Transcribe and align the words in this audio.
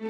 The 0.00 0.08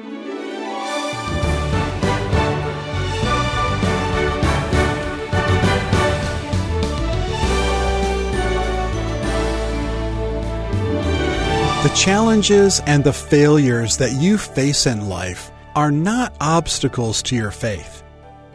challenges 11.93 12.79
and 12.87 13.03
the 13.03 13.11
failures 13.11 13.97
that 13.97 14.13
you 14.13 14.37
face 14.37 14.85
in 14.85 15.09
life 15.09 15.51
are 15.75 15.91
not 15.91 16.33
obstacles 16.39 17.21
to 17.23 17.35
your 17.35 17.51
faith. 17.51 18.01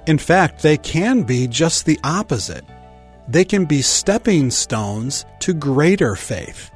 In 0.07 0.17
fact, 0.17 0.63
they 0.63 0.79
can 0.79 1.23
be 1.23 1.47
just 1.47 1.85
the 1.85 2.01
opposite. 2.03 2.65
They 3.29 3.45
can 3.45 3.67
be 3.67 3.83
stepping 3.83 4.51
stones 4.51 5.27
to 5.41 5.53
greater 5.53 6.17
faith. 6.17 6.71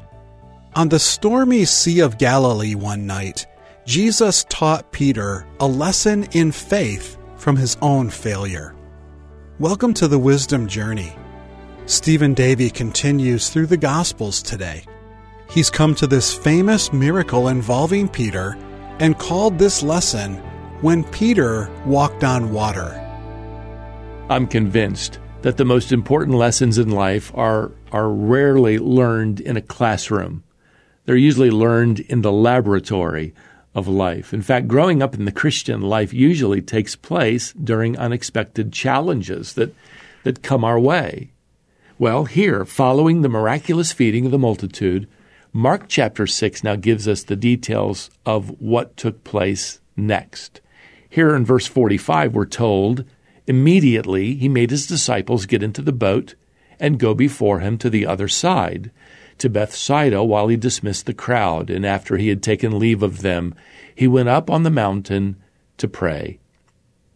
On 0.76 0.90
the 0.90 0.98
stormy 0.98 1.64
Sea 1.64 2.00
of 2.00 2.18
Galilee 2.18 2.74
one 2.74 3.06
night, 3.06 3.46
Jesus 3.90 4.46
taught 4.48 4.92
Peter 4.92 5.44
a 5.58 5.66
lesson 5.66 6.22
in 6.30 6.52
faith 6.52 7.18
from 7.34 7.56
his 7.56 7.76
own 7.82 8.08
failure. 8.08 8.76
Welcome 9.58 9.94
to 9.94 10.06
the 10.06 10.16
Wisdom 10.16 10.68
Journey. 10.68 11.12
Stephen 11.86 12.32
Davey 12.32 12.70
continues 12.70 13.48
through 13.48 13.66
the 13.66 13.76
Gospels 13.76 14.42
today 14.42 14.84
he's 15.50 15.70
come 15.70 15.96
to 15.96 16.06
this 16.06 16.32
famous 16.32 16.92
miracle 16.92 17.48
involving 17.48 18.06
Peter 18.06 18.56
and 19.00 19.18
called 19.18 19.58
this 19.58 19.82
lesson 19.82 20.36
When 20.82 21.02
Peter 21.02 21.68
Walked 21.84 22.22
on 22.22 22.52
Water. 22.52 22.94
I'm 24.28 24.46
convinced 24.46 25.18
that 25.42 25.56
the 25.56 25.64
most 25.64 25.90
important 25.90 26.36
lessons 26.36 26.78
in 26.78 26.90
life 26.90 27.32
are, 27.34 27.72
are 27.90 28.08
rarely 28.08 28.78
learned 28.78 29.40
in 29.40 29.56
a 29.56 29.60
classroom. 29.60 30.44
They're 31.06 31.16
usually 31.16 31.50
learned 31.50 31.98
in 31.98 32.22
the 32.22 32.30
laboratory 32.30 33.34
of 33.74 33.86
life. 33.86 34.32
In 34.34 34.42
fact, 34.42 34.68
growing 34.68 35.02
up 35.02 35.14
in 35.14 35.24
the 35.24 35.32
Christian 35.32 35.80
life 35.80 36.12
usually 36.12 36.60
takes 36.60 36.96
place 36.96 37.52
during 37.52 37.98
unexpected 37.98 38.72
challenges 38.72 39.52
that, 39.54 39.74
that 40.24 40.42
come 40.42 40.64
our 40.64 40.78
way. 40.78 41.30
Well, 41.98 42.24
here, 42.24 42.64
following 42.64 43.22
the 43.22 43.28
miraculous 43.28 43.92
feeding 43.92 44.24
of 44.26 44.32
the 44.32 44.38
multitude, 44.38 45.06
Mark 45.52 45.84
chapter 45.88 46.26
6 46.26 46.64
now 46.64 46.76
gives 46.76 47.06
us 47.06 47.22
the 47.22 47.36
details 47.36 48.10
of 48.24 48.60
what 48.60 48.96
took 48.96 49.22
place 49.24 49.80
next. 49.96 50.60
Here 51.08 51.34
in 51.34 51.44
verse 51.44 51.66
45, 51.66 52.34
we're 52.34 52.46
told, 52.46 53.04
Immediately 53.46 54.36
he 54.36 54.48
made 54.48 54.70
his 54.70 54.86
disciples 54.86 55.46
get 55.46 55.62
into 55.62 55.82
the 55.82 55.92
boat 55.92 56.36
and 56.78 56.98
go 56.98 57.14
before 57.14 57.60
him 57.60 57.78
to 57.78 57.90
the 57.90 58.06
other 58.06 58.28
side, 58.28 58.90
to 59.40 59.50
Bethsaida, 59.50 60.22
while 60.22 60.48
he 60.48 60.56
dismissed 60.56 61.06
the 61.06 61.14
crowd. 61.14 61.70
And 61.70 61.84
after 61.84 62.16
he 62.16 62.28
had 62.28 62.42
taken 62.42 62.78
leave 62.78 63.02
of 63.02 63.22
them, 63.22 63.54
he 63.94 64.06
went 64.06 64.28
up 64.28 64.48
on 64.48 64.62
the 64.62 64.70
mountain 64.70 65.36
to 65.78 65.88
pray. 65.88 66.38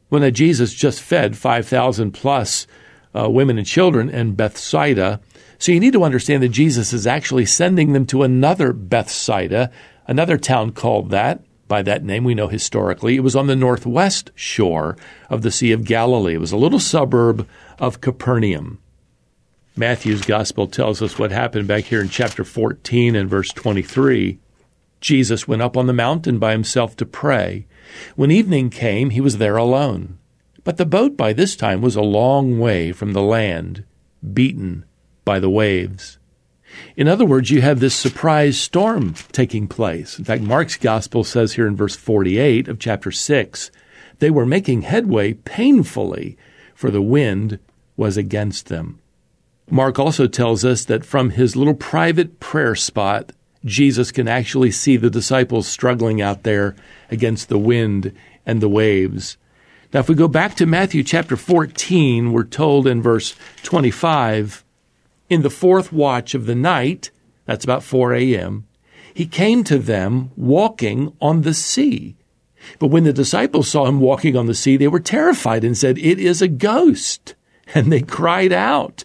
When 0.09 0.33
Jesus 0.35 0.75
just 0.75 1.01
fed 1.01 1.37
5,000 1.37 2.13
plus 2.13 2.67
uh, 3.15 3.31
women 3.31 3.59
and 3.59 3.67
children 3.67 4.11
in 4.11 4.35
Bethsaida, 4.35 5.21
so 5.59 5.73
you 5.73 5.81
need 5.81 5.93
to 5.93 6.05
understand 6.05 6.43
that 6.43 6.49
Jesus 6.49 6.93
is 6.93 7.07
actually 7.07 7.47
sending 7.47 7.93
them 7.93 8.07
to 8.07 8.23
another 8.23 8.73
Bethsaida, 8.73 9.71
another 10.07 10.37
town 10.37 10.73
called 10.73 11.11
that 11.11 11.43
by 11.69 11.83
that 11.83 12.05
name 12.05 12.25
we 12.25 12.35
know 12.35 12.49
historically. 12.49 13.17
It 13.17 13.23
was 13.23 13.37
on 13.37 13.47
the 13.47 13.57
northwest 13.57 14.31
shore 14.35 14.97
of 15.31 15.43
the 15.43 15.51
Sea 15.51 15.73
of 15.73 15.85
Galilee. 15.85 16.35
It 16.35 16.41
was 16.41 16.53
a 16.53 16.57
little 16.57 16.79
suburb 16.79 17.49
of 17.79 18.01
Capernaum. 18.01 18.79
Matthew's 19.77 20.23
gospel 20.23 20.69
tells 20.69 21.03
us 21.03 21.19
what 21.19 21.33
happened 21.33 21.67
back 21.67 21.85
here 21.85 22.01
in 22.01 22.09
chapter 22.09 22.45
14 22.45 23.17
and 23.17 23.29
verse 23.29 23.51
23. 23.51 24.39
Jesus 25.01 25.49
went 25.49 25.63
up 25.63 25.77
on 25.77 25.89
the 25.89 25.93
mountain 25.93 26.39
by 26.39 26.53
himself 26.53 26.95
to 26.97 27.05
pray. 27.05 27.67
When 28.15 28.31
evening 28.31 28.71
came, 28.71 29.11
he 29.11 29.21
was 29.21 29.39
there 29.39 29.57
alone. 29.57 30.19
But 30.63 30.77
the 30.77 30.87
boat 30.87 31.17
by 31.17 31.33
this 31.33 31.57
time 31.57 31.83
was 31.83 31.97
a 31.97 32.03
long 32.03 32.61
way 32.61 32.93
from 32.93 33.15
the 33.15 33.23
land, 33.23 33.85
beaten 34.33 34.85
by 35.25 35.41
the 35.41 35.51
waves. 35.51 36.19
In 36.97 37.09
other 37.09 37.25
words, 37.25 37.51
you 37.51 37.61
have 37.61 37.81
this 37.81 37.97
surprise 37.97 38.59
storm 38.59 39.15
taking 39.33 39.67
place. 39.67 40.19
In 40.19 40.25
fact, 40.25 40.43
Mark's 40.43 40.77
gospel 40.77 41.25
says 41.25 41.55
here 41.55 41.67
in 41.67 41.77
verse 41.77 41.97
48 41.97 42.69
of 42.69 42.79
chapter 42.79 43.11
6 43.11 43.71
they 44.21 44.31
were 44.31 44.47
making 44.47 44.83
headway 44.83 45.33
painfully, 45.33 46.39
for 46.75 46.91
the 46.93 47.03
wind 47.03 47.59
was 47.97 48.17
against 48.17 48.69
them. 48.69 49.01
Mark 49.71 49.99
also 49.99 50.27
tells 50.27 50.65
us 50.65 50.85
that 50.85 51.05
from 51.05 51.31
his 51.31 51.57
little 51.57 51.75
private 51.75 52.39
prayer 52.39 52.75
spot, 52.75 53.33
Jesus 53.65 54.13
can 54.13 54.29
actually 54.29 54.71
see 54.71 54.97
the 54.97 55.11
disciples 55.11 55.67
struggling 55.67 56.21
out 56.21 56.43
there 56.43 56.77
against 57.11 57.49
the 57.49 57.59
wind 57.59 58.13
and 58.45 58.61
the 58.61 58.69
waves. 58.69 59.39
Now, 59.93 60.01
if 60.01 60.09
we 60.09 60.15
go 60.15 60.29
back 60.29 60.55
to 60.57 60.67
Matthew 60.67 61.03
chapter 61.03 61.37
14, 61.37 62.33
we're 62.33 62.45
told 62.45 62.87
in 62.87 63.01
verse 63.01 63.35
25, 63.63 64.65
in 65.31 65.43
the 65.43 65.51
fourth 65.51 65.93
watch 65.93 66.35
of 66.35 66.47
the 66.47 66.55
night, 66.55 67.11
that's 67.47 67.65
about 67.65 67.83
4 67.83 68.15
a.m., 68.15 68.67
he 69.15 69.27
came 69.27 69.63
to 69.65 69.79
them 69.79 70.31
walking 70.37 71.17
on 71.21 71.43
the 71.43 71.55
sea. 71.55 72.17
But 72.79 72.89
when 72.89 73.05
the 73.05 73.13
disciples 73.13 73.69
saw 73.69 73.87
him 73.87 74.01
walking 74.01 74.37
on 74.37 74.47
the 74.47 74.55
sea, 74.55 74.77
they 74.77 74.89
were 74.89 75.01
terrified 75.01 75.63
and 75.63 75.79
said, 75.79 75.97
It 75.99 76.19
is 76.19 76.43
a 76.43 76.49
ghost. 76.49 77.35
And 77.75 77.91
they 77.91 78.03
cried 78.03 78.53
out 78.53 79.05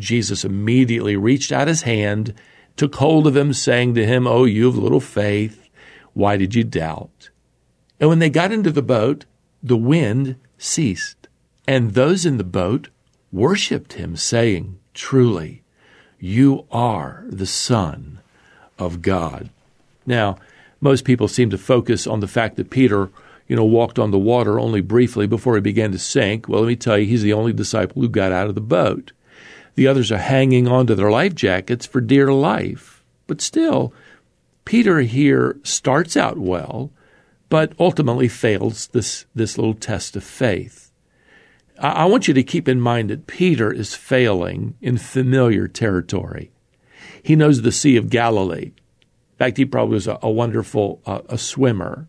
Jesus 0.00 0.44
immediately 0.44 1.16
reached 1.16 1.52
out 1.52 1.68
his 1.68 1.82
hand, 1.82 2.34
took 2.76 2.96
hold 2.96 3.26
of 3.26 3.36
him, 3.36 3.52
saying 3.52 3.94
to 3.94 4.06
him, 4.06 4.26
Oh, 4.26 4.44
you 4.44 4.68
of 4.68 4.76
little 4.76 5.00
faith, 5.00 5.68
why 6.12 6.36
did 6.36 6.54
you 6.54 6.64
doubt? 6.64 7.30
And 8.00 8.08
when 8.08 8.18
they 8.18 8.30
got 8.30 8.52
into 8.52 8.70
the 8.70 8.82
boat, 8.82 9.26
the 9.62 9.76
wind 9.76 10.36
ceased, 10.58 11.28
and 11.68 11.92
those 11.92 12.24
in 12.24 12.38
the 12.38 12.44
boat 12.44 12.88
worshipped 13.30 13.94
him, 13.94 14.16
saying, 14.16 14.78
Truly, 14.94 15.62
you 16.18 16.66
are 16.70 17.24
the 17.28 17.46
Son 17.46 18.20
of 18.78 19.02
God. 19.02 19.50
Now, 20.06 20.38
most 20.80 21.04
people 21.04 21.28
seem 21.28 21.50
to 21.50 21.58
focus 21.58 22.06
on 22.06 22.20
the 22.20 22.28
fact 22.28 22.56
that 22.56 22.70
Peter, 22.70 23.10
you 23.46 23.54
know, 23.54 23.64
walked 23.64 23.98
on 23.98 24.10
the 24.10 24.18
water 24.18 24.58
only 24.58 24.80
briefly 24.80 25.26
before 25.26 25.54
he 25.54 25.60
began 25.60 25.92
to 25.92 25.98
sink. 25.98 26.48
Well, 26.48 26.62
let 26.62 26.68
me 26.68 26.76
tell 26.76 26.98
you, 26.98 27.06
he's 27.06 27.22
the 27.22 27.34
only 27.34 27.52
disciple 27.52 28.00
who 28.00 28.08
got 28.08 28.32
out 28.32 28.48
of 28.48 28.54
the 28.54 28.60
boat. 28.60 29.12
The 29.80 29.88
others 29.88 30.12
are 30.12 30.18
hanging 30.18 30.68
on 30.68 30.86
to 30.88 30.94
their 30.94 31.10
life 31.10 31.34
jackets 31.34 31.86
for 31.86 32.02
dear 32.02 32.30
life. 32.30 33.02
But 33.26 33.40
still, 33.40 33.94
Peter 34.66 35.00
here 35.00 35.58
starts 35.62 36.18
out 36.18 36.36
well, 36.36 36.90
but 37.48 37.72
ultimately 37.78 38.28
fails 38.28 38.88
this, 38.88 39.24
this 39.34 39.56
little 39.56 39.72
test 39.72 40.16
of 40.16 40.22
faith. 40.22 40.92
I 41.78 42.04
want 42.04 42.28
you 42.28 42.34
to 42.34 42.42
keep 42.42 42.68
in 42.68 42.78
mind 42.78 43.08
that 43.08 43.26
Peter 43.26 43.72
is 43.72 43.94
failing 43.94 44.74
in 44.82 44.98
familiar 44.98 45.66
territory. 45.66 46.50
He 47.22 47.34
knows 47.34 47.62
the 47.62 47.72
Sea 47.72 47.96
of 47.96 48.10
Galilee. 48.10 48.72
In 48.72 49.36
fact, 49.38 49.56
he 49.56 49.64
probably 49.64 49.94
was 49.94 50.06
a, 50.06 50.18
a 50.20 50.30
wonderful 50.30 51.00
uh, 51.06 51.22
a 51.30 51.38
swimmer. 51.38 52.06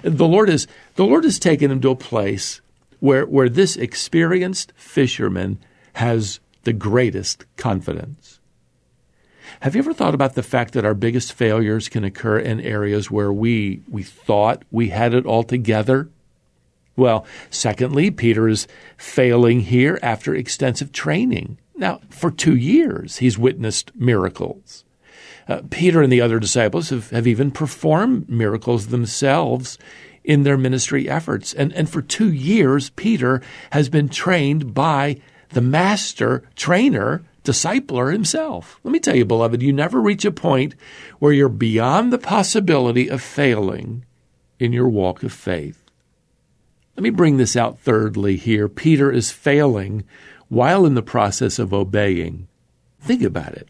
The 0.00 0.26
Lord 0.26 0.48
is 0.48 0.66
the 0.94 1.04
Lord 1.04 1.24
has 1.24 1.38
taken 1.38 1.70
him 1.70 1.82
to 1.82 1.90
a 1.90 1.96
place 1.96 2.62
where 2.98 3.26
where 3.26 3.50
this 3.50 3.76
experienced 3.76 4.72
fisherman 4.74 5.58
has 5.92 6.40
the 6.64 6.72
greatest 6.72 7.44
confidence. 7.56 8.40
Have 9.60 9.74
you 9.74 9.80
ever 9.80 9.92
thought 9.92 10.14
about 10.14 10.34
the 10.34 10.42
fact 10.42 10.74
that 10.74 10.84
our 10.84 10.94
biggest 10.94 11.32
failures 11.32 11.88
can 11.88 12.04
occur 12.04 12.38
in 12.38 12.60
areas 12.60 13.10
where 13.10 13.32
we 13.32 13.82
we 13.88 14.02
thought 14.02 14.64
we 14.70 14.88
had 14.88 15.12
it 15.12 15.26
all 15.26 15.42
together? 15.42 16.08
Well, 16.96 17.26
secondly, 17.50 18.10
Peter 18.10 18.48
is 18.48 18.68
failing 18.96 19.60
here 19.60 19.98
after 20.02 20.34
extensive 20.34 20.92
training. 20.92 21.58
Now, 21.76 22.00
for 22.10 22.30
two 22.30 22.56
years, 22.56 23.18
he's 23.18 23.38
witnessed 23.38 23.92
miracles. 23.94 24.84
Uh, 25.48 25.62
Peter 25.70 26.02
and 26.02 26.12
the 26.12 26.20
other 26.20 26.38
disciples 26.38 26.90
have, 26.90 27.10
have 27.10 27.26
even 27.26 27.50
performed 27.50 28.28
miracles 28.28 28.88
themselves 28.88 29.78
in 30.22 30.42
their 30.42 30.58
ministry 30.58 31.08
efforts. 31.08 31.54
And, 31.54 31.72
and 31.72 31.88
for 31.88 32.02
two 32.02 32.30
years, 32.32 32.90
Peter 32.90 33.40
has 33.70 33.88
been 33.88 34.08
trained 34.08 34.74
by 34.74 35.20
the 35.50 35.60
master 35.60 36.42
trainer, 36.56 37.22
discipler 37.44 38.12
himself. 38.12 38.78
Let 38.84 38.92
me 38.92 39.00
tell 39.00 39.16
you, 39.16 39.24
beloved, 39.24 39.62
you 39.62 39.72
never 39.72 40.00
reach 40.00 40.24
a 40.24 40.30
point 40.30 40.74
where 41.18 41.32
you're 41.32 41.48
beyond 41.48 42.12
the 42.12 42.18
possibility 42.18 43.08
of 43.08 43.22
failing 43.22 44.04
in 44.58 44.72
your 44.72 44.88
walk 44.88 45.22
of 45.22 45.32
faith. 45.32 45.82
Let 46.96 47.02
me 47.02 47.10
bring 47.10 47.36
this 47.36 47.56
out 47.56 47.78
thirdly 47.78 48.36
here. 48.36 48.68
Peter 48.68 49.10
is 49.10 49.30
failing 49.30 50.04
while 50.48 50.84
in 50.84 50.94
the 50.94 51.02
process 51.02 51.58
of 51.58 51.72
obeying. 51.72 52.46
Think 53.00 53.22
about 53.22 53.54
it. 53.54 53.68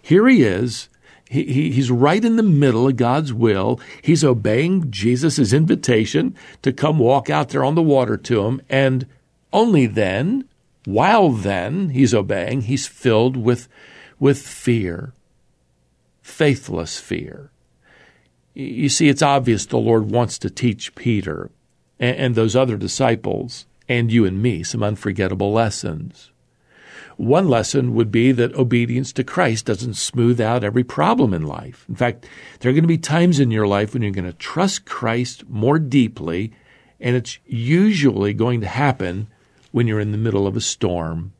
Here 0.00 0.26
he 0.26 0.42
is. 0.42 0.88
He, 1.28 1.44
he, 1.44 1.72
he's 1.72 1.90
right 1.90 2.24
in 2.24 2.36
the 2.36 2.42
middle 2.42 2.88
of 2.88 2.96
God's 2.96 3.32
will. 3.32 3.80
He's 4.00 4.24
obeying 4.24 4.90
Jesus' 4.90 5.52
invitation 5.52 6.36
to 6.62 6.72
come 6.72 6.98
walk 6.98 7.28
out 7.28 7.50
there 7.50 7.64
on 7.64 7.74
the 7.74 7.82
water 7.82 8.16
to 8.16 8.46
him. 8.46 8.62
And 8.70 9.06
only 9.52 9.86
then, 9.86 10.48
while 10.86 11.30
then 11.30 11.90
he's 11.90 12.14
obeying, 12.14 12.62
he's 12.62 12.86
filled 12.86 13.36
with, 13.36 13.68
with 14.20 14.38
fear, 14.38 15.12
faithless 16.22 16.98
fear. 16.98 17.50
You 18.54 18.88
see, 18.88 19.08
it's 19.08 19.20
obvious 19.20 19.66
the 19.66 19.78
Lord 19.78 20.10
wants 20.10 20.38
to 20.38 20.48
teach 20.48 20.94
Peter 20.94 21.50
and, 21.98 22.16
and 22.16 22.34
those 22.34 22.54
other 22.54 22.76
disciples 22.76 23.66
and 23.88 24.12
you 24.12 24.24
and 24.24 24.40
me 24.40 24.62
some 24.62 24.82
unforgettable 24.82 25.52
lessons. 25.52 26.30
One 27.16 27.48
lesson 27.48 27.94
would 27.94 28.12
be 28.12 28.30
that 28.32 28.54
obedience 28.54 29.12
to 29.14 29.24
Christ 29.24 29.66
doesn't 29.66 29.94
smooth 29.94 30.40
out 30.40 30.62
every 30.62 30.84
problem 30.84 31.34
in 31.34 31.42
life. 31.42 31.84
In 31.88 31.96
fact, 31.96 32.28
there 32.60 32.70
are 32.70 32.74
going 32.74 32.84
to 32.84 32.88
be 32.88 32.98
times 32.98 33.40
in 33.40 33.50
your 33.50 33.66
life 33.66 33.92
when 33.92 34.02
you're 34.02 34.12
going 34.12 34.24
to 34.24 34.32
trust 34.34 34.84
Christ 34.84 35.48
more 35.48 35.80
deeply, 35.80 36.52
and 37.00 37.16
it's 37.16 37.38
usually 37.44 38.34
going 38.34 38.60
to 38.60 38.68
happen 38.68 39.28
when 39.72 39.86
you're 39.86 40.00
in 40.00 40.12
the 40.12 40.18
middle 40.18 40.46
of 40.46 40.56
a 40.56 40.60
storm. 40.60 41.32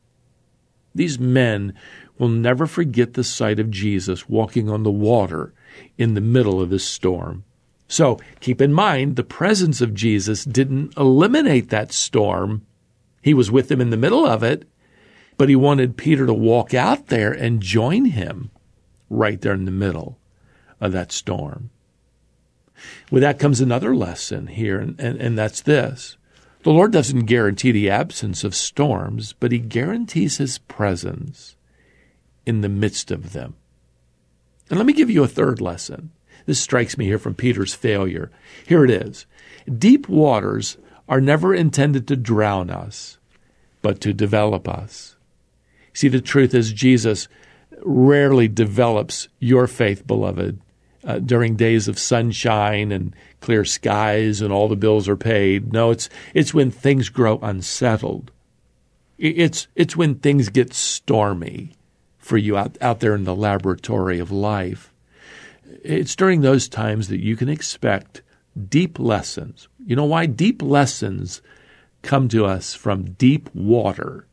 These 0.93 1.19
men 1.19 1.73
will 2.17 2.29
never 2.29 2.65
forget 2.65 3.13
the 3.13 3.23
sight 3.23 3.59
of 3.59 3.69
Jesus 3.69 4.27
walking 4.27 4.69
on 4.69 4.83
the 4.83 4.91
water 4.91 5.53
in 5.97 6.13
the 6.13 6.21
middle 6.21 6.61
of 6.61 6.69
this 6.69 6.85
storm. 6.85 7.43
So 7.87 8.19
keep 8.39 8.61
in 8.61 8.73
mind, 8.73 9.15
the 9.15 9.23
presence 9.23 9.79
of 9.79 9.93
Jesus 9.93 10.43
didn't 10.43 10.97
eliminate 10.97 11.69
that 11.69 11.93
storm. 11.93 12.65
He 13.21 13.33
was 13.33 13.51
with 13.51 13.69
them 13.69 13.79
in 13.79 13.91
the 13.91 13.97
middle 13.97 14.25
of 14.25 14.43
it, 14.43 14.67
but 15.37 15.49
he 15.49 15.55
wanted 15.55 15.97
Peter 15.97 16.25
to 16.25 16.33
walk 16.33 16.73
out 16.73 17.07
there 17.07 17.31
and 17.31 17.61
join 17.61 18.05
him 18.05 18.49
right 19.09 19.39
there 19.39 19.53
in 19.53 19.65
the 19.65 19.71
middle 19.71 20.17
of 20.81 20.91
that 20.91 21.11
storm. 21.11 21.69
With 23.09 23.21
that 23.21 23.39
comes 23.39 23.61
another 23.61 23.95
lesson 23.95 24.47
here, 24.47 24.79
and, 24.79 24.99
and, 24.99 25.19
and 25.19 25.37
that's 25.37 25.61
this. 25.61 26.16
The 26.67 26.73
Lord 26.73 26.91
doesn't 26.91 27.27
guarantee 27.27 27.71
the 27.71 27.89
absence 27.89 28.43
of 28.43 28.53
storms, 28.53 29.31
but 29.31 29.53
he 29.53 29.57
guarantees 29.57 30.35
his 30.37 30.57
presence 30.57 31.55
in 32.45 32.59
the 32.59 32.67
midst 32.67 33.09
of 33.09 33.31
them. 33.31 33.55
And 34.69 34.77
let 34.77 34.85
me 34.85 34.91
give 34.91 35.09
you 35.09 35.23
a 35.23 35.29
third 35.29 35.61
lesson. 35.61 36.11
This 36.45 36.59
strikes 36.59 36.97
me 36.97 37.05
here 37.05 37.19
from 37.19 37.35
Peter's 37.35 37.73
failure. 37.73 38.31
Here 38.67 38.83
it 38.83 38.91
is 38.91 39.25
Deep 39.77 40.09
waters 40.09 40.77
are 41.07 41.21
never 41.21 41.55
intended 41.55 42.05
to 42.09 42.17
drown 42.17 42.69
us, 42.69 43.17
but 43.81 44.01
to 44.01 44.11
develop 44.11 44.67
us. 44.67 45.15
See, 45.93 46.09
the 46.09 46.19
truth 46.19 46.53
is, 46.53 46.73
Jesus 46.73 47.29
rarely 47.81 48.49
develops 48.49 49.29
your 49.39 49.67
faith, 49.67 50.05
beloved, 50.05 50.59
uh, 51.07 51.19
during 51.19 51.55
days 51.55 51.87
of 51.87 51.97
sunshine 51.97 52.91
and 52.91 53.15
clear 53.39 53.63
skies 53.63 54.41
and 54.41 54.51
all 54.51 54.67
the 54.67 54.75
bills 54.75 55.07
are 55.07 55.15
paid. 55.15 55.71
No, 55.71 55.89
it's, 55.89 56.09
it's 56.33 56.53
when 56.53 56.69
things 56.69 57.07
grow 57.07 57.39
unsettled. 57.39 58.29
It's, 59.17 59.67
it's 59.73 59.95
when 59.95 60.15
things 60.15 60.49
get 60.49 60.73
stormy 60.73 61.71
for 62.17 62.37
you 62.37 62.57
out, 62.57 62.77
out 62.81 62.99
there 62.99 63.15
in 63.15 63.23
the 63.23 63.33
laboratory 63.33 64.19
of 64.19 64.31
life. 64.31 64.93
It's 65.81 66.15
during 66.15 66.41
those 66.41 66.67
times 66.67 67.07
that 67.07 67.23
you 67.23 67.37
can 67.37 67.47
expect 67.47 68.21
deep 68.69 68.99
lessons. 68.99 69.69
You 69.85 69.95
know 69.95 70.05
why? 70.05 70.25
Deep 70.25 70.61
lessons 70.61 71.41
come 72.01 72.27
to 72.29 72.45
us 72.45 72.73
from 72.73 73.13
deep 73.13 73.49
water 73.55 74.27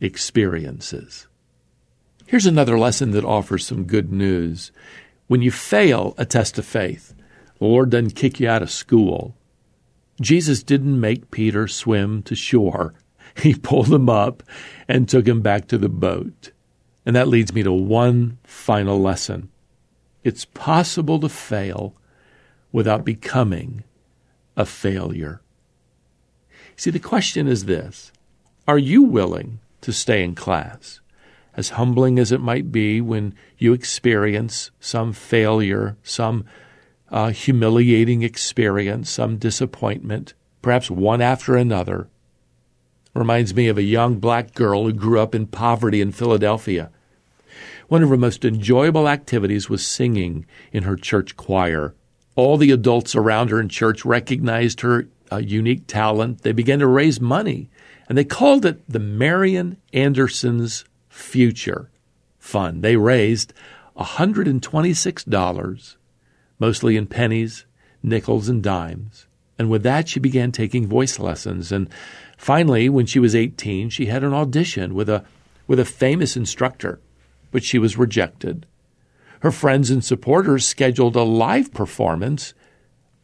experiences. 0.00 1.26
Here's 2.26 2.46
another 2.46 2.78
lesson 2.78 3.10
that 3.10 3.24
offers 3.24 3.66
some 3.66 3.84
good 3.84 4.12
news. 4.12 4.70
When 5.26 5.42
you 5.42 5.50
fail 5.50 6.14
a 6.18 6.24
test 6.24 6.58
of 6.58 6.66
faith, 6.66 7.14
the 7.58 7.64
Lord 7.64 7.90
doesn't 7.90 8.14
kick 8.16 8.40
you 8.40 8.48
out 8.48 8.62
of 8.62 8.70
school. 8.70 9.34
Jesus 10.20 10.62
didn't 10.62 11.00
make 11.00 11.30
Peter 11.30 11.66
swim 11.66 12.22
to 12.24 12.34
shore. 12.34 12.94
He 13.36 13.54
pulled 13.56 13.92
him 13.92 14.08
up 14.08 14.44
and 14.86 15.08
took 15.08 15.26
him 15.26 15.40
back 15.40 15.66
to 15.68 15.78
the 15.78 15.88
boat. 15.88 16.52
And 17.04 17.16
that 17.16 17.26
leads 17.26 17.52
me 17.52 17.64
to 17.64 17.72
one 17.72 18.38
final 18.44 19.00
lesson. 19.00 19.48
It's 20.22 20.44
possible 20.44 21.18
to 21.18 21.28
fail 21.28 21.96
without 22.70 23.04
becoming 23.04 23.82
a 24.56 24.64
failure. 24.64 25.40
See, 26.76 26.90
the 26.90 27.00
question 27.00 27.48
is 27.48 27.64
this 27.64 28.12
Are 28.68 28.78
you 28.78 29.02
willing 29.02 29.58
to 29.80 29.92
stay 29.92 30.22
in 30.22 30.34
class? 30.34 31.00
As 31.56 31.70
humbling 31.70 32.18
as 32.18 32.32
it 32.32 32.40
might 32.40 32.72
be 32.72 33.00
when 33.00 33.34
you 33.58 33.72
experience 33.72 34.70
some 34.80 35.12
failure, 35.12 35.96
some 36.02 36.44
uh, 37.10 37.30
humiliating 37.30 38.22
experience, 38.22 39.08
some 39.08 39.36
disappointment, 39.36 40.34
perhaps 40.62 40.90
one 40.90 41.20
after 41.20 41.56
another, 41.56 42.08
reminds 43.14 43.54
me 43.54 43.68
of 43.68 43.78
a 43.78 43.82
young 43.82 44.18
black 44.18 44.54
girl 44.54 44.84
who 44.84 44.92
grew 44.92 45.20
up 45.20 45.34
in 45.34 45.46
poverty 45.46 46.00
in 46.00 46.10
Philadelphia. 46.10 46.90
One 47.86 48.02
of 48.02 48.08
her 48.08 48.16
most 48.16 48.44
enjoyable 48.44 49.08
activities 49.08 49.68
was 49.70 49.86
singing 49.86 50.46
in 50.72 50.82
her 50.82 50.96
church 50.96 51.36
choir. 51.36 51.94
All 52.34 52.56
the 52.56 52.72
adults 52.72 53.14
around 53.14 53.50
her 53.50 53.60
in 53.60 53.68
church 53.68 54.04
recognized 54.04 54.80
her 54.80 55.06
uh, 55.30 55.36
unique 55.36 55.86
talent. 55.86 56.42
They 56.42 56.50
began 56.52 56.80
to 56.80 56.86
raise 56.88 57.20
money, 57.20 57.70
and 58.08 58.18
they 58.18 58.24
called 58.24 58.64
it 58.66 58.82
the 58.88 58.98
Marian 58.98 59.76
Anderson's 59.92 60.84
Future 61.14 61.90
Fund. 62.38 62.82
They 62.82 62.96
raised 62.96 63.52
$126, 63.96 65.96
mostly 66.58 66.96
in 66.96 67.06
pennies, 67.06 67.66
nickels, 68.02 68.48
and 68.48 68.60
dimes. 68.62 69.26
And 69.58 69.70
with 69.70 69.82
that, 69.84 70.08
she 70.08 70.18
began 70.20 70.52
taking 70.52 70.86
voice 70.86 71.18
lessons. 71.18 71.72
And 71.72 71.88
finally, 72.36 72.88
when 72.88 73.06
she 73.06 73.18
was 73.18 73.34
18, 73.34 73.90
she 73.90 74.06
had 74.06 74.24
an 74.24 74.34
audition 74.34 74.94
with 74.94 75.08
a, 75.08 75.24
with 75.66 75.80
a 75.80 75.84
famous 75.84 76.36
instructor 76.36 77.00
but 77.54 77.62
she 77.62 77.78
was 77.78 77.96
rejected. 77.96 78.66
Her 79.38 79.52
friends 79.52 79.88
and 79.88 80.04
supporters 80.04 80.66
scheduled 80.66 81.14
a 81.14 81.22
live 81.22 81.72
performance, 81.72 82.52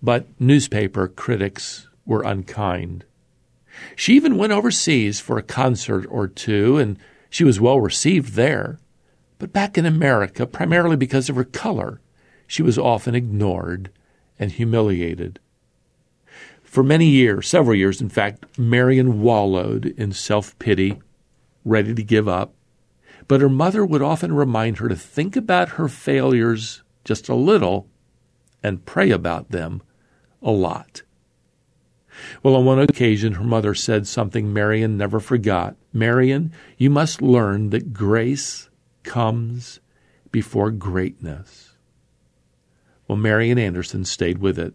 but 0.00 0.28
newspaper 0.38 1.08
critics 1.08 1.88
were 2.06 2.22
unkind. 2.22 3.04
She 3.96 4.14
even 4.14 4.36
went 4.36 4.52
overseas 4.52 5.18
for 5.18 5.36
a 5.36 5.42
concert 5.42 6.06
or 6.08 6.28
two, 6.28 6.78
and 6.78 6.96
she 7.30 7.44
was 7.44 7.60
well 7.60 7.80
received 7.80 8.34
there. 8.34 8.78
But 9.38 9.52
back 9.52 9.78
in 9.78 9.86
America, 9.86 10.46
primarily 10.46 10.96
because 10.96 11.30
of 11.30 11.36
her 11.36 11.44
color, 11.44 12.00
she 12.46 12.62
was 12.62 12.76
often 12.76 13.14
ignored 13.14 13.90
and 14.38 14.50
humiliated. 14.52 15.38
For 16.62 16.82
many 16.82 17.06
years, 17.06 17.48
several 17.48 17.74
years 17.74 18.00
in 18.00 18.08
fact, 18.08 18.58
Marian 18.58 19.22
wallowed 19.22 19.86
in 19.86 20.12
self 20.12 20.58
pity, 20.58 21.00
ready 21.64 21.94
to 21.94 22.02
give 22.02 22.28
up. 22.28 22.54
But 23.28 23.40
her 23.40 23.48
mother 23.48 23.84
would 23.86 24.02
often 24.02 24.34
remind 24.34 24.78
her 24.78 24.88
to 24.88 24.96
think 24.96 25.36
about 25.36 25.70
her 25.70 25.88
failures 25.88 26.82
just 27.04 27.28
a 27.28 27.34
little 27.34 27.88
and 28.62 28.84
pray 28.84 29.10
about 29.10 29.50
them 29.50 29.82
a 30.42 30.50
lot. 30.50 31.02
Well, 32.42 32.56
on 32.56 32.64
one 32.64 32.80
occasion, 32.80 33.34
her 33.34 33.44
mother 33.44 33.74
said 33.74 34.06
something 34.06 34.52
Marian 34.52 34.96
never 34.96 35.20
forgot. 35.20 35.76
Marian, 35.92 36.52
you 36.76 36.90
must 36.90 37.22
learn 37.22 37.70
that 37.70 37.92
grace 37.92 38.68
comes 39.02 39.80
before 40.32 40.70
greatness. 40.70 41.76
Well, 43.08 43.18
Marian 43.18 43.58
Anderson 43.58 44.04
stayed 44.04 44.38
with 44.38 44.58
it. 44.58 44.74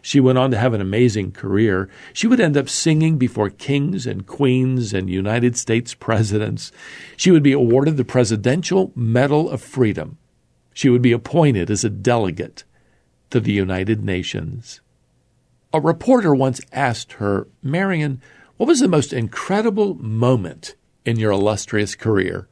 She 0.00 0.20
went 0.20 0.38
on 0.38 0.50
to 0.52 0.58
have 0.58 0.74
an 0.74 0.80
amazing 0.80 1.32
career. 1.32 1.88
She 2.12 2.26
would 2.26 2.40
end 2.40 2.56
up 2.56 2.68
singing 2.68 3.18
before 3.18 3.50
kings 3.50 4.06
and 4.06 4.26
queens 4.26 4.94
and 4.94 5.10
United 5.10 5.56
States 5.56 5.92
presidents. 5.92 6.72
She 7.16 7.30
would 7.30 7.42
be 7.42 7.52
awarded 7.52 7.96
the 7.96 8.04
Presidential 8.04 8.92
Medal 8.94 9.50
of 9.50 9.60
Freedom. 9.60 10.16
She 10.72 10.88
would 10.88 11.02
be 11.02 11.12
appointed 11.12 11.70
as 11.70 11.84
a 11.84 11.90
delegate 11.90 12.64
to 13.30 13.40
the 13.40 13.52
United 13.52 14.02
Nations. 14.02 14.80
A 15.72 15.80
reporter 15.80 16.34
once 16.34 16.60
asked 16.72 17.14
her, 17.14 17.46
Marian, 17.62 18.22
what 18.56 18.66
was 18.66 18.80
the 18.80 18.88
most 18.88 19.12
incredible 19.12 19.94
moment 19.94 20.74
in 21.04 21.18
your 21.18 21.30
illustrious 21.30 21.94
career? 21.94 22.48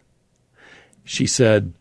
She 1.03 1.27
said, 1.27 1.73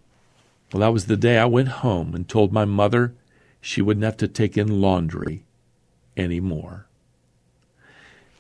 Well, 0.72 0.82
that 0.82 0.94
was 0.94 1.08
the 1.08 1.18
day 1.18 1.38
I 1.38 1.46
went 1.46 1.68
home 1.68 2.16
and 2.16 2.28
told 2.28 2.54
my 2.54 2.66
mother 2.66 3.14
she 3.60 3.82
wouldn't 3.82 4.06
have 4.06 4.18
to 4.18 4.28
take 4.28 4.58
in 4.58 4.82
laundry 4.82 5.44
anymore. 6.16 6.88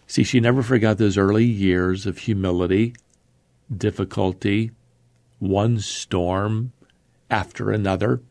See, 0.07 0.23
she 0.23 0.39
never 0.39 0.61
forgot 0.61 0.97
those 0.97 1.17
early 1.17 1.45
years 1.45 2.05
of 2.05 2.19
humility, 2.19 2.93
difficulty, 3.75 4.71
one 5.39 5.79
storm 5.79 6.71
after 7.29 7.71
another. 7.71 8.21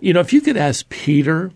You 0.00 0.12
know, 0.12 0.20
if 0.20 0.32
you 0.32 0.40
could 0.40 0.56
ask 0.56 0.88
Peter, 0.88 1.52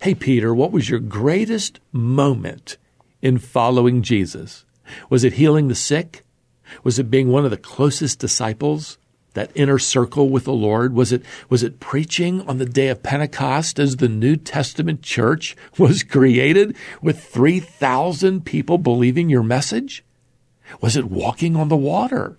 hey, 0.00 0.14
Peter, 0.14 0.54
what 0.54 0.72
was 0.72 0.88
your 0.88 1.00
greatest 1.00 1.80
moment 1.92 2.76
in 3.20 3.38
following 3.38 4.02
Jesus? 4.02 4.64
Was 5.10 5.24
it 5.24 5.34
healing 5.34 5.68
the 5.68 5.74
sick? 5.74 6.24
Was 6.84 6.98
it 6.98 7.10
being 7.10 7.28
one 7.28 7.44
of 7.44 7.50
the 7.50 7.56
closest 7.56 8.18
disciples? 8.18 8.98
That 9.34 9.50
inner 9.54 9.78
circle 9.78 10.30
with 10.30 10.44
the 10.44 10.52
Lord? 10.52 10.94
Was 10.94 11.12
it, 11.12 11.22
was 11.48 11.62
it 11.62 11.80
preaching 11.80 12.46
on 12.48 12.58
the 12.58 12.64
day 12.64 12.88
of 12.88 13.02
Pentecost 13.02 13.78
as 13.78 13.96
the 13.96 14.08
New 14.08 14.36
Testament 14.36 15.02
church 15.02 15.56
was 15.78 16.02
created 16.02 16.76
with 17.02 17.22
3,000 17.22 18.44
people 18.44 18.78
believing 18.78 19.28
your 19.28 19.42
message? 19.42 20.04
Was 20.80 20.96
it 20.96 21.06
walking 21.06 21.56
on 21.56 21.68
the 21.68 21.76
water? 21.76 22.38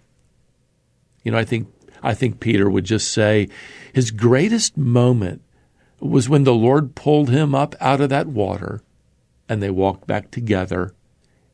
You 1.23 1.31
know, 1.31 1.37
I 1.37 1.45
think, 1.45 1.67
I 2.01 2.13
think 2.13 2.39
Peter 2.39 2.69
would 2.69 2.85
just 2.85 3.11
say 3.11 3.49
his 3.93 4.11
greatest 4.11 4.77
moment 4.77 5.41
was 5.99 6.29
when 6.29 6.43
the 6.43 6.53
Lord 6.53 6.95
pulled 6.95 7.29
him 7.29 7.53
up 7.53 7.75
out 7.79 8.01
of 8.01 8.09
that 8.09 8.27
water 8.27 8.81
and 9.47 9.61
they 9.61 9.69
walked 9.69 10.07
back 10.07 10.31
together 10.31 10.93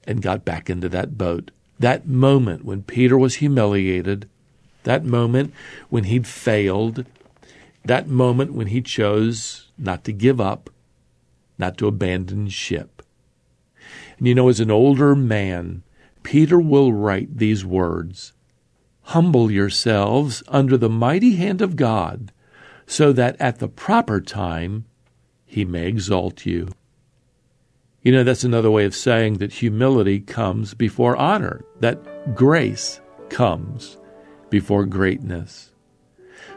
and 0.06 0.22
got 0.22 0.46
back 0.46 0.70
into 0.70 0.90
that 0.90 1.18
boat. 1.18 1.52
That 1.80 2.08
moment 2.08 2.64
when 2.64 2.84
Peter 2.84 3.18
was 3.18 3.36
humiliated 3.36 4.30
that 4.86 5.04
moment 5.04 5.54
when 5.90 6.06
he'd 6.06 6.26
failed, 6.26 7.06
that 7.84 8.08
moment 8.08 8.54
when 8.54 8.68
he 8.68 8.82
chose 8.82 9.70
not 9.78 10.04
to 10.06 10.14
give 10.14 10.40
up, 10.40 10.70
not 11.58 11.78
to 11.78 11.88
abandon 11.88 12.48
ship. 12.48 13.02
And 14.18 14.28
you 14.28 14.34
know, 14.34 14.48
as 14.48 14.60
an 14.60 14.72
older 14.72 15.16
man, 15.16 15.84
Peter 16.24 16.60
will 16.60 16.94
write 16.94 17.38
these 17.38 17.66
words 17.66 18.32
Humble 19.10 19.52
yourselves 19.52 20.42
under 20.48 20.78
the 20.78 20.90
mighty 20.90 21.36
hand 21.36 21.62
of 21.62 21.76
God, 21.76 22.32
so 22.88 23.12
that 23.14 23.36
at 23.40 23.60
the 23.60 23.68
proper 23.68 24.22
time 24.22 24.86
he 25.46 25.66
may 25.66 25.88
exalt 25.88 26.46
you. 26.46 26.70
You 28.02 28.12
know, 28.12 28.24
that's 28.24 28.44
another 28.44 28.70
way 28.70 28.86
of 28.86 28.94
saying 28.94 29.40
that 29.40 29.52
humility 29.52 30.20
comes 30.20 30.74
before 30.74 31.16
honor, 31.18 31.66
that 31.80 32.36
grace 32.36 33.02
comes 33.30 33.98
before 34.50 34.86
greatness. 34.86 35.72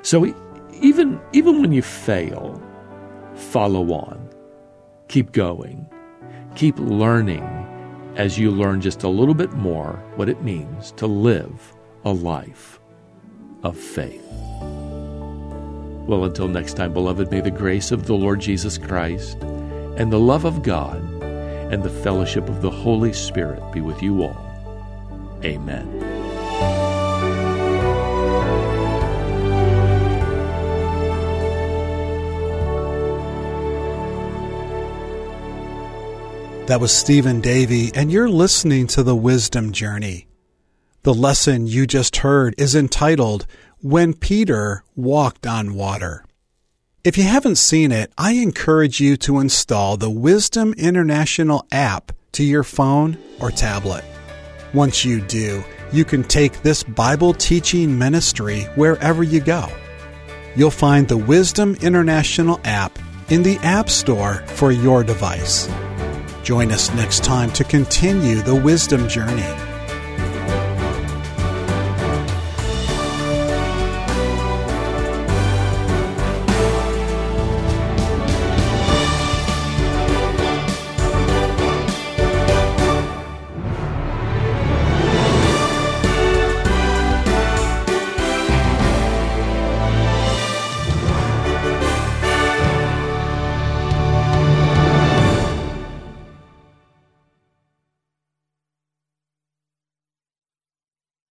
So 0.02 0.34
even, 0.80 1.20
even 1.32 1.60
when 1.60 1.72
you 1.72 1.82
fail, 1.82 2.62
follow 3.34 3.92
on. 3.92 4.28
Keep 5.08 5.32
going. 5.32 5.86
Keep 6.54 6.78
learning 6.78 7.44
as 8.16 8.38
you 8.38 8.50
learn 8.50 8.80
just 8.80 9.04
a 9.04 9.08
little 9.08 9.34
bit 9.34 9.52
more 9.52 10.02
what 10.16 10.28
it 10.28 10.42
means 10.42 10.92
to 10.92 11.06
live 11.06 11.74
a 12.04 12.12
life 12.12 12.78
of 13.62 13.76
faith. 13.76 14.24
Well, 16.08 16.24
until 16.24 16.48
next 16.48 16.72
time, 16.72 16.94
beloved, 16.94 17.30
may 17.30 17.42
the 17.42 17.50
grace 17.50 17.92
of 17.92 18.06
the 18.06 18.14
Lord 18.14 18.40
Jesus 18.40 18.78
Christ 18.78 19.36
and 19.42 20.10
the 20.10 20.18
love 20.18 20.46
of 20.46 20.62
God 20.62 21.02
and 21.70 21.82
the 21.82 21.90
fellowship 21.90 22.48
of 22.48 22.62
the 22.62 22.70
Holy 22.70 23.12
Spirit 23.12 23.60
be 23.72 23.82
with 23.82 24.02
you 24.02 24.22
all. 24.22 25.38
Amen. 25.44 25.86
That 36.68 36.80
was 36.80 36.90
Stephen 36.90 37.42
Davey, 37.42 37.92
and 37.94 38.10
you're 38.10 38.30
listening 38.30 38.86
to 38.88 39.02
the 39.02 39.14
Wisdom 39.14 39.72
Journey. 39.72 40.26
The 41.08 41.14
lesson 41.14 41.66
you 41.66 41.86
just 41.86 42.16
heard 42.16 42.54
is 42.58 42.74
entitled 42.74 43.46
When 43.80 44.12
Peter 44.12 44.84
Walked 44.94 45.46
on 45.46 45.72
Water. 45.72 46.22
If 47.02 47.16
you 47.16 47.24
haven't 47.24 47.56
seen 47.56 47.92
it, 47.92 48.12
I 48.18 48.32
encourage 48.32 49.00
you 49.00 49.16
to 49.16 49.38
install 49.38 49.96
the 49.96 50.10
Wisdom 50.10 50.74
International 50.74 51.66
app 51.72 52.12
to 52.32 52.44
your 52.44 52.62
phone 52.62 53.16
or 53.40 53.50
tablet. 53.50 54.04
Once 54.74 55.02
you 55.02 55.22
do, 55.22 55.64
you 55.94 56.04
can 56.04 56.24
take 56.24 56.60
this 56.60 56.82
Bible 56.82 57.32
teaching 57.32 57.98
ministry 57.98 58.64
wherever 58.74 59.22
you 59.22 59.40
go. 59.40 59.66
You'll 60.56 60.70
find 60.70 61.08
the 61.08 61.16
Wisdom 61.16 61.74
International 61.80 62.60
app 62.64 62.98
in 63.30 63.42
the 63.42 63.56
App 63.62 63.88
Store 63.88 64.44
for 64.48 64.72
your 64.72 65.02
device. 65.04 65.70
Join 66.42 66.70
us 66.70 66.92
next 66.92 67.24
time 67.24 67.50
to 67.52 67.64
continue 67.64 68.42
the 68.42 68.54
wisdom 68.54 69.08
journey. 69.08 69.67